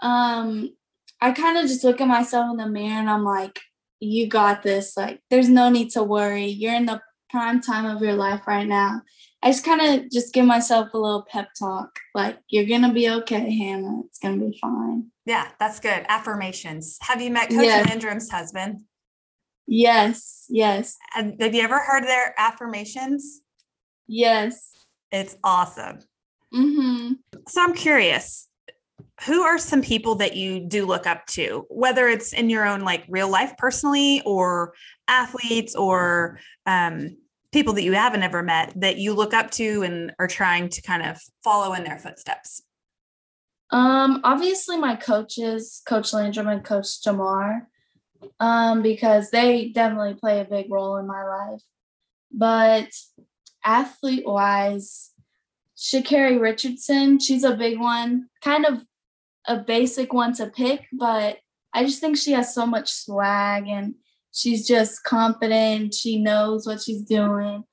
um 0.00 0.74
i 1.20 1.30
kind 1.30 1.56
of 1.56 1.66
just 1.66 1.84
look 1.84 2.00
at 2.00 2.08
myself 2.08 2.50
in 2.50 2.56
the 2.56 2.66
mirror 2.66 2.98
and 2.98 3.08
i'm 3.08 3.24
like 3.24 3.60
you 4.00 4.28
got 4.28 4.62
this. 4.62 4.96
Like, 4.96 5.20
there's 5.30 5.48
no 5.48 5.68
need 5.68 5.90
to 5.90 6.02
worry. 6.02 6.46
You're 6.46 6.74
in 6.74 6.86
the 6.86 7.00
prime 7.30 7.60
time 7.60 7.86
of 7.86 8.02
your 8.02 8.14
life 8.14 8.46
right 8.46 8.66
now. 8.66 9.02
I 9.42 9.50
just 9.50 9.64
kind 9.64 9.80
of 9.80 10.10
just 10.10 10.32
give 10.32 10.46
myself 10.46 10.92
a 10.94 10.98
little 10.98 11.26
pep 11.30 11.48
talk. 11.58 11.98
Like, 12.14 12.38
you're 12.48 12.64
going 12.64 12.82
to 12.82 12.92
be 12.92 13.08
okay, 13.10 13.54
Hannah. 13.56 14.00
It's 14.06 14.18
going 14.18 14.38
to 14.38 14.46
be 14.46 14.58
fine. 14.60 15.06
Yeah, 15.24 15.48
that's 15.58 15.80
good. 15.80 16.04
Affirmations. 16.08 16.98
Have 17.02 17.20
you 17.20 17.30
met 17.30 17.50
Coach 17.50 17.64
yes. 17.64 18.30
Husband? 18.30 18.80
Yes, 19.66 20.46
yes. 20.48 20.96
And 21.16 21.40
have 21.40 21.54
you 21.54 21.62
ever 21.62 21.78
heard 21.78 22.04
their 22.04 22.34
affirmations? 22.38 23.42
Yes. 24.06 24.72
It's 25.12 25.36
awesome. 25.42 26.00
Mm-hmm. 26.54 27.14
So 27.48 27.62
I'm 27.62 27.74
curious 27.74 28.48
who 29.24 29.42
are 29.42 29.58
some 29.58 29.80
people 29.80 30.16
that 30.16 30.36
you 30.36 30.60
do 30.60 30.86
look 30.86 31.06
up 31.06 31.26
to 31.26 31.64
whether 31.68 32.08
it's 32.08 32.32
in 32.32 32.50
your 32.50 32.66
own 32.66 32.80
like 32.80 33.04
real 33.08 33.30
life 33.30 33.56
personally 33.56 34.22
or 34.26 34.74
athletes 35.08 35.74
or 35.74 36.38
um, 36.66 37.16
people 37.52 37.72
that 37.72 37.82
you 37.82 37.92
haven't 37.92 38.22
ever 38.22 38.42
met 38.42 38.72
that 38.76 38.98
you 38.98 39.14
look 39.14 39.32
up 39.32 39.50
to 39.50 39.82
and 39.82 40.12
are 40.18 40.26
trying 40.26 40.68
to 40.68 40.82
kind 40.82 41.02
of 41.02 41.18
follow 41.42 41.72
in 41.74 41.84
their 41.84 41.98
footsteps 41.98 42.62
um 43.70 44.20
obviously 44.22 44.76
my 44.76 44.94
coaches 44.94 45.82
coach 45.86 46.12
landrum 46.12 46.48
and 46.48 46.64
coach 46.64 47.02
jamar 47.02 47.62
um 48.40 48.82
because 48.82 49.30
they 49.30 49.68
definitely 49.70 50.14
play 50.14 50.40
a 50.40 50.44
big 50.44 50.70
role 50.70 50.96
in 50.98 51.06
my 51.06 51.24
life 51.24 51.62
but 52.30 52.88
athlete 53.64 54.26
wise 54.26 55.10
Sha'Carri 55.76 56.40
Richardson, 56.40 57.18
she's 57.18 57.44
a 57.44 57.54
big 57.54 57.78
one. 57.78 58.28
Kind 58.42 58.64
of 58.64 58.82
a 59.46 59.56
basic 59.56 60.12
one 60.12 60.32
to 60.34 60.46
pick, 60.46 60.86
but 60.92 61.38
I 61.72 61.84
just 61.84 62.00
think 62.00 62.16
she 62.16 62.32
has 62.32 62.54
so 62.54 62.66
much 62.66 62.90
swag 62.90 63.68
and 63.68 63.94
she's 64.32 64.66
just 64.66 65.04
confident. 65.04 65.94
She 65.94 66.20
knows 66.20 66.66
what 66.66 66.80
she's 66.80 67.02
doing. 67.02 67.64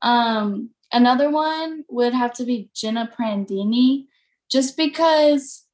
Um, 0.00 0.70
another 0.92 1.30
one 1.30 1.84
would 1.88 2.12
have 2.12 2.32
to 2.34 2.44
be 2.44 2.70
Jenna 2.74 3.10
Prandini, 3.16 4.06
just 4.50 4.76
because 4.76 5.64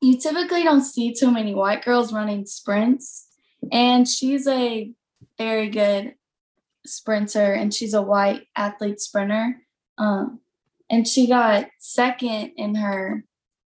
you 0.00 0.18
typically 0.18 0.62
don't 0.62 0.84
see 0.84 1.12
too 1.12 1.30
many 1.30 1.54
white 1.54 1.84
girls 1.84 2.12
running 2.12 2.46
sprints, 2.46 3.28
and 3.72 4.06
she's 4.06 4.46
a 4.46 4.92
very 5.38 5.68
good 5.68 6.14
sprinter, 6.86 7.52
and 7.52 7.74
she's 7.74 7.94
a 7.94 8.02
white 8.02 8.42
athlete 8.56 9.00
sprinter. 9.00 9.62
Um, 9.98 10.40
and 10.88 11.08
she 11.08 11.26
got 11.26 11.66
second 11.78 12.52
in 12.56 12.76
her 12.76 13.24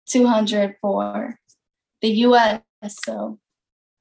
200 0.08 0.76
for 0.80 1.38
the 2.02 2.08
US. 2.08 2.60
So 3.04 3.38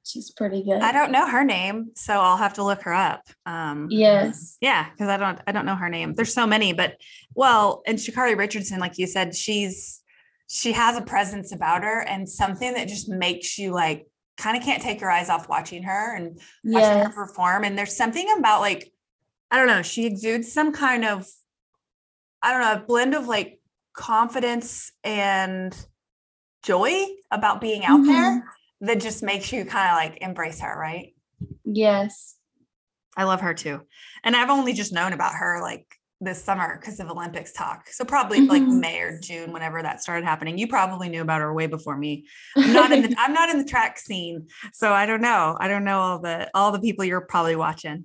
she's 0.04 0.30
pretty 0.30 0.64
good. 0.64 0.82
I 0.82 0.92
don't 0.92 1.12
know 1.12 1.26
her 1.26 1.44
name, 1.44 1.90
so 1.94 2.14
I'll 2.14 2.36
have 2.36 2.54
to 2.54 2.64
look 2.64 2.82
her 2.82 2.94
up. 2.94 3.22
Um, 3.46 3.88
yes. 3.90 4.56
Yeah, 4.60 4.88
because 4.90 5.08
I 5.08 5.16
don't 5.16 5.40
I 5.46 5.52
don't 5.52 5.66
know 5.66 5.76
her 5.76 5.88
name. 5.88 6.14
There's 6.14 6.32
so 6.32 6.46
many, 6.46 6.72
but 6.72 6.96
well, 7.34 7.82
and 7.86 7.98
Sha'Carri 7.98 8.36
Richardson, 8.36 8.80
like 8.80 8.98
you 8.98 9.06
said, 9.06 9.34
she's 9.34 10.02
she 10.48 10.72
has 10.72 10.96
a 10.96 11.02
presence 11.02 11.52
about 11.52 11.82
her 11.82 12.00
and 12.00 12.28
something 12.28 12.72
that 12.74 12.88
just 12.88 13.08
makes 13.08 13.58
you 13.58 13.72
like 13.72 14.06
kind 14.38 14.56
of 14.56 14.62
can't 14.62 14.82
take 14.82 15.00
your 15.00 15.10
eyes 15.10 15.28
off 15.28 15.48
watching 15.48 15.82
her 15.82 16.16
and 16.16 16.40
watching 16.64 16.98
yes. 16.98 17.06
her 17.06 17.12
perform. 17.12 17.64
And 17.64 17.76
there's 17.76 17.96
something 17.96 18.26
about 18.38 18.60
like, 18.60 18.90
I 19.50 19.58
don't 19.58 19.66
know, 19.66 19.82
she 19.82 20.06
exudes 20.06 20.50
some 20.50 20.72
kind 20.72 21.04
of, 21.04 21.26
I 22.42 22.52
don't 22.52 22.60
know, 22.62 22.82
a 22.82 22.86
blend 22.86 23.14
of 23.14 23.26
like 23.26 23.60
confidence 23.92 24.92
and 25.04 25.76
joy 26.68 27.06
about 27.30 27.62
being 27.62 27.84
out 27.84 28.00
mm-hmm. 28.00 28.12
there 28.12 28.44
that 28.82 29.00
just 29.00 29.22
makes 29.22 29.50
you 29.50 29.64
kind 29.64 29.90
of 29.90 29.96
like 29.96 30.22
embrace 30.22 30.60
her, 30.60 30.78
right? 30.78 31.14
Yes. 31.64 32.36
I 33.16 33.24
love 33.24 33.40
her 33.40 33.54
too. 33.54 33.80
And 34.22 34.36
I've 34.36 34.50
only 34.50 34.74
just 34.74 34.92
known 34.92 35.14
about 35.14 35.34
her 35.34 35.60
like 35.62 35.86
this 36.20 36.44
summer 36.44 36.78
because 36.78 37.00
of 37.00 37.08
Olympics 37.08 37.52
talk. 37.52 37.88
So 37.88 38.04
probably 38.04 38.40
mm-hmm. 38.40 38.50
like 38.50 38.62
May 38.62 39.00
or 39.00 39.18
June, 39.18 39.52
whenever 39.52 39.82
that 39.82 40.02
started 40.02 40.26
happening. 40.26 40.58
You 40.58 40.68
probably 40.68 41.08
knew 41.08 41.22
about 41.22 41.40
her 41.40 41.54
way 41.54 41.66
before 41.66 41.96
me. 41.96 42.26
I'm 42.54 42.74
not 42.74 42.92
in 42.92 43.02
the 43.02 43.14
I'm 43.18 43.32
not 43.32 43.48
in 43.48 43.58
the 43.58 43.64
track 43.64 43.98
scene. 43.98 44.48
So 44.74 44.92
I 44.92 45.06
don't 45.06 45.22
know. 45.22 45.56
I 45.58 45.68
don't 45.68 45.84
know 45.84 46.00
all 46.00 46.18
the 46.18 46.50
all 46.54 46.70
the 46.70 46.80
people 46.80 47.04
you're 47.04 47.22
probably 47.22 47.56
watching. 47.56 48.04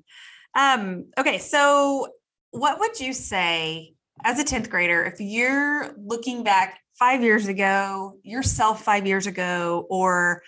Um, 0.55 1.08
okay, 1.17 1.39
so 1.39 2.08
what 2.51 2.79
would 2.79 3.00
you 3.00 3.12
say 3.13 3.93
as 4.24 4.39
a 4.39 4.43
10th 4.43 4.70
grader 4.70 5.03
if 5.03 5.20
you're 5.20 5.96
looking 5.98 6.43
back 6.43 6.79
five 6.98 7.24
years 7.24 7.48
ago, 7.48 8.18
yourself 8.24 8.84
five 8.84 9.06
years 9.08 9.28
ago, 9.28 9.86
or 9.90 10.44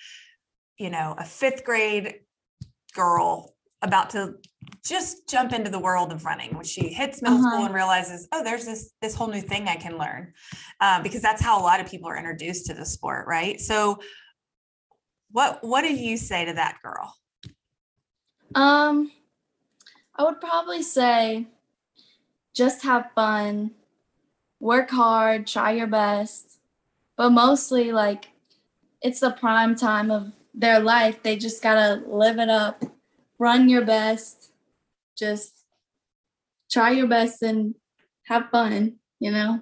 you 0.77 0.89
know, 0.89 1.15
a 1.17 1.23
fifth 1.23 1.63
grade 1.63 2.15
girl 2.93 3.55
about 3.81 4.09
to 4.11 4.35
just 4.83 5.27
jump 5.29 5.53
into 5.53 5.69
the 5.69 5.79
world 5.79 6.11
of 6.11 6.25
running 6.25 6.53
when 6.55 6.63
she 6.63 6.89
hits 6.89 7.21
middle 7.21 7.37
uh-huh. 7.39 7.49
school 7.49 7.65
and 7.65 7.75
realizes 7.75 8.27
oh 8.31 8.43
there's 8.43 8.65
this 8.65 8.91
this 9.01 9.13
whole 9.13 9.27
new 9.27 9.41
thing 9.41 9.67
i 9.67 9.75
can 9.75 9.97
learn 9.97 10.33
um, 10.81 11.03
because 11.03 11.21
that's 11.21 11.41
how 11.41 11.59
a 11.59 11.61
lot 11.61 11.79
of 11.79 11.87
people 11.87 12.09
are 12.09 12.17
introduced 12.17 12.65
to 12.65 12.73
the 12.73 12.85
sport 12.85 13.27
right 13.27 13.59
so 13.59 13.99
what 15.31 15.59
what 15.61 15.81
do 15.81 15.93
you 15.93 16.17
say 16.17 16.45
to 16.45 16.53
that 16.53 16.77
girl 16.83 17.15
um 18.55 19.11
i 20.15 20.23
would 20.23 20.39
probably 20.39 20.81
say 20.81 21.45
just 22.53 22.83
have 22.83 23.11
fun 23.13 23.71
work 24.65 24.89
hard 24.89 25.45
try 25.45 25.71
your 25.71 25.87
best 25.87 26.59
but 27.17 27.29
mostly 27.29 27.91
like 27.91 28.25
it's 29.01 29.19
the 29.19 29.31
prime 29.31 29.75
time 29.75 30.09
of 30.09 30.31
their 30.53 30.79
life 30.79 31.21
they 31.23 31.35
just 31.37 31.61
gotta 31.61 32.01
live 32.07 32.39
it 32.39 32.49
up 32.49 32.83
run 33.37 33.69
your 33.69 33.83
best, 33.83 34.51
just 35.17 35.53
try 36.71 36.91
your 36.91 37.07
best 37.07 37.41
and 37.41 37.75
have 38.23 38.49
fun, 38.49 38.95
you 39.19 39.31
know? 39.31 39.59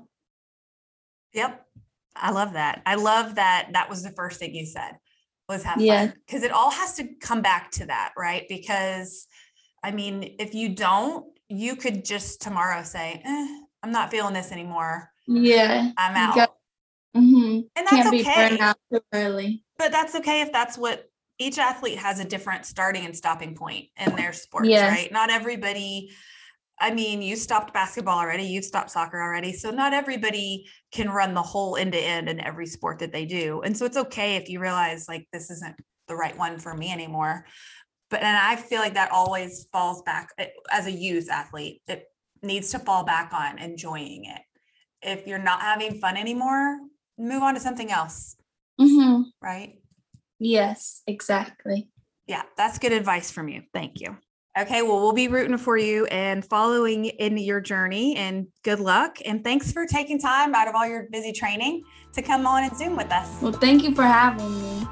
Yep. 1.34 1.66
I 2.16 2.32
love 2.32 2.54
that. 2.54 2.82
I 2.86 2.96
love 2.96 3.36
that 3.36 3.70
that 3.74 3.90
was 3.90 4.04
the 4.04 4.12
first 4.12 4.40
thing 4.40 4.54
you 4.54 4.66
said 4.66 4.98
was 5.50 5.64
have 5.64 5.82
yeah. 5.82 6.08
fun. 6.08 6.14
Because 6.26 6.44
it 6.44 6.52
all 6.52 6.72
has 6.72 6.96
to 6.96 7.08
come 7.20 7.42
back 7.42 7.72
to 7.72 7.88
that, 7.88 8.14
right? 8.18 8.46
Because 8.48 9.28
I 9.84 9.92
mean, 9.92 10.36
if 10.40 10.54
you 10.54 10.70
don't, 10.70 11.26
you 11.50 11.76
could 11.76 12.06
just 12.06 12.42
tomorrow 12.42 12.84
say, 12.84 13.22
eh, 13.26 13.60
I'm 13.84 13.92
not 13.92 14.10
feeling 14.10 14.34
this 14.34 14.52
anymore. 14.52 15.12
Yeah. 15.28 15.92
I'm 15.98 16.16
out. 16.16 16.36
Got, 16.36 16.56
mm-hmm. 17.16 17.60
And 17.76 17.88
that's 17.88 17.90
Can't 17.90 18.08
okay. 18.08 18.18
be 18.18 18.24
burned 18.24 18.60
out 18.62 18.78
too 18.92 19.02
early. 19.14 19.64
But 19.78 19.92
that's 19.92 20.16
okay 20.16 20.42
if 20.42 20.52
that's 20.52 20.78
what 20.78 21.10
each 21.38 21.58
athlete 21.58 21.98
has 21.98 22.20
a 22.20 22.26
different 22.26 22.66
starting 22.66 23.06
and 23.06 23.16
stopping 23.16 23.56
point 23.56 23.88
in 23.98 24.16
their 24.16 24.34
sports, 24.34 24.70
yes. 24.70 24.90
right? 24.90 25.12
Not 25.12 25.30
everybody 25.30 26.12
I 26.80 26.94
mean, 26.94 27.22
you 27.22 27.36
stopped 27.36 27.74
basketball 27.74 28.18
already, 28.18 28.44
you've 28.44 28.66
stopped 28.66 28.92
soccer 28.92 29.22
already. 29.22 29.54
So 29.54 29.72
not 29.72 29.94
everybody 29.94 30.68
can 30.92 31.10
run 31.10 31.34
the 31.34 31.42
whole 31.42 31.78
end 31.78 31.94
to 31.94 32.00
end 32.00 32.30
in 32.30 32.40
every 32.40 32.66
sport 32.66 33.00
that 33.00 33.14
they 33.14 33.26
do. 33.26 33.62
And 33.62 33.78
so 33.78 33.86
it's 33.86 33.98
okay 33.98 34.36
if 34.36 34.50
you 34.50 34.60
realize 34.60 35.08
like 35.08 35.28
this 35.32 35.50
isn't 35.50 35.76
the 36.08 36.16
right 36.16 36.38
one 36.38 36.60
for 36.60 36.74
me 36.74 36.92
anymore. 36.92 37.46
But 38.10 38.22
and 38.22 38.38
I 38.38 38.56
feel 38.56 38.80
like 38.80 38.96
that 38.96 39.12
always 39.12 39.68
falls 39.72 40.02
back 40.02 40.30
eh, 40.38 40.48
as 40.72 40.86
a 40.88 40.92
youth 40.92 41.30
athlete. 41.32 41.82
It 41.88 42.06
needs 42.44 42.72
to 42.72 42.80
fall 42.80 43.04
back 43.04 43.34
on 43.34 43.60
enjoying 43.60 44.26
it. 44.26 44.42
If 45.02 45.28
you're 45.28 45.40
not 45.40 45.62
having 45.62 46.00
fun 46.00 46.18
anymore, 46.18 46.80
move 47.18 47.44
on 47.44 47.54
to 47.54 47.60
something 47.60 47.92
else. 47.92 48.36
Mm-hmm. 48.80 49.24
Right? 49.42 49.80
Yes, 50.40 51.02
exactly. 51.08 51.90
Yeah, 52.28 52.44
that's 52.58 52.80
good 52.80 52.92
advice 52.92 53.32
from 53.32 53.50
you. 53.50 53.64
Thank 53.74 54.00
you. 54.00 54.18
Okay, 54.58 54.84
well, 54.84 55.02
we'll 55.02 55.14
be 55.14 55.28
rooting 55.28 55.58
for 55.58 55.78
you 55.78 56.06
and 56.06 56.46
following 56.46 57.06
in 57.06 57.38
your 57.38 57.60
journey 57.60 58.16
and 58.16 58.48
good 58.64 58.80
luck. 58.80 59.18
And 59.26 59.44
thanks 59.44 59.72
for 59.72 59.88
taking 59.88 60.20
time 60.20 60.54
out 60.54 60.68
of 60.68 60.76
all 60.76 60.88
your 60.88 61.08
busy 61.12 61.32
training 61.32 61.82
to 62.14 62.22
come 62.22 62.46
on 62.46 62.64
and 62.64 62.78
Zoom 62.78 62.96
with 62.96 63.12
us. 63.12 63.42
Well, 63.42 63.52
thank 63.52 63.84
you 63.84 63.96
for 63.96 64.04
having 64.04 64.62
me. 64.62 64.88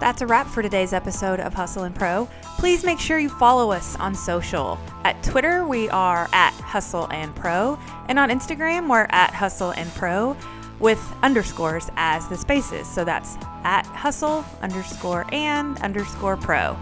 That's 0.00 0.22
a 0.22 0.26
wrap 0.26 0.46
for 0.46 0.62
today's 0.62 0.92
episode 0.92 1.40
of 1.40 1.54
Hustle 1.54 1.84
and 1.84 1.94
Pro. 1.94 2.28
Please 2.58 2.84
make 2.84 2.98
sure 2.98 3.18
you 3.18 3.28
follow 3.28 3.70
us 3.70 3.96
on 3.96 4.14
social. 4.14 4.78
At 5.04 5.22
Twitter, 5.22 5.66
we 5.66 5.88
are 5.90 6.28
at 6.32 6.52
Hustle 6.54 7.08
and 7.10 7.34
Pro, 7.34 7.78
and 8.08 8.18
on 8.18 8.28
Instagram, 8.28 8.90
we're 8.90 9.06
at 9.10 9.32
Hustle 9.32 9.70
and 9.70 9.88
Pro 9.94 10.36
with 10.80 11.00
underscores 11.22 11.90
as 11.96 12.28
the 12.28 12.36
spaces. 12.36 12.88
So 12.88 13.04
that's 13.04 13.36
at 13.62 13.86
hustle 13.86 14.44
underscore 14.60 15.24
and 15.32 15.78
underscore 15.78 16.36
pro. 16.36 16.76